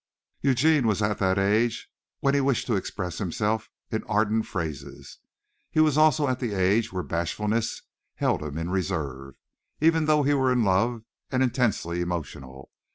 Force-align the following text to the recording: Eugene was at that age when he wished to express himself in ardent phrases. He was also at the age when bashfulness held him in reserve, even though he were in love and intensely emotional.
Eugene 0.41 0.87
was 0.87 1.03
at 1.03 1.19
that 1.19 1.37
age 1.37 1.87
when 2.21 2.33
he 2.33 2.41
wished 2.41 2.65
to 2.65 2.73
express 2.75 3.19
himself 3.19 3.69
in 3.91 4.03
ardent 4.05 4.47
phrases. 4.47 5.19
He 5.69 5.79
was 5.79 5.95
also 5.95 6.27
at 6.27 6.39
the 6.39 6.55
age 6.55 6.91
when 6.91 7.05
bashfulness 7.05 7.83
held 8.15 8.41
him 8.41 8.57
in 8.57 8.71
reserve, 8.71 9.35
even 9.79 10.05
though 10.05 10.23
he 10.23 10.33
were 10.33 10.51
in 10.51 10.63
love 10.63 11.03
and 11.29 11.43
intensely 11.43 12.01
emotional. 12.01 12.71